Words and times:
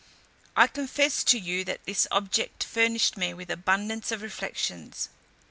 I 0.57 0.65
confess 0.65 1.23
to 1.25 1.37
you, 1.37 1.63
that 1.65 1.85
this 1.85 2.07
object 2.09 2.63
furnished 2.63 3.17
me 3.17 3.35
with 3.35 3.51
abundance 3.51 4.11
of 4.11 4.23
reflections. 4.23 5.09